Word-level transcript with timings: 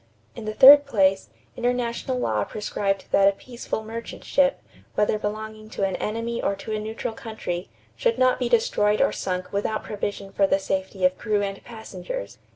In 0.33 0.45
the 0.45 0.53
third 0.55 0.87
place, 0.87 1.29
international 1.55 2.17
law 2.17 2.43
prescribed 2.43 3.05
that 3.11 3.27
a 3.27 3.33
peaceful 3.33 3.83
merchant 3.83 4.23
ship, 4.23 4.59
whether 4.95 5.19
belonging 5.19 5.69
to 5.77 5.83
an 5.83 5.95
enemy 5.97 6.41
or 6.41 6.55
to 6.55 6.71
a 6.75 6.79
neutral 6.79 7.13
country, 7.13 7.69
should 7.95 8.17
not 8.17 8.39
be 8.39 8.49
destroyed 8.49 8.99
or 8.99 9.11
sunk 9.11 9.53
without 9.53 9.83
provision 9.83 10.31
for 10.31 10.47
the 10.47 10.57
safety 10.57 11.05
of 11.05 11.19
crew 11.19 11.43
and 11.43 11.63
passengers. 11.63 12.39